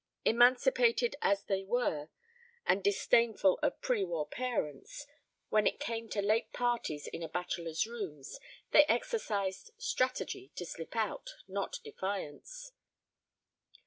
Emancipated 0.25 1.15
as 1.21 1.43
they 1.43 1.63
were 1.63 2.09
and 2.65 2.83
disdainful 2.83 3.59
of 3.61 3.79
pre 3.81 4.03
war 4.03 4.27
parents, 4.27 5.05
when 5.49 5.67
it 5.67 5.79
came 5.79 6.09
to 6.09 6.23
late 6.23 6.51
parties 6.51 7.05
in 7.05 7.21
a 7.21 7.29
bachelor's 7.29 7.85
rooms 7.85 8.39
they 8.71 8.83
exercised 8.85 9.69
strategy 9.77 10.51
to 10.55 10.65
slip 10.65 10.95
out, 10.95 11.35
not 11.47 11.77
defiance. 11.83 12.71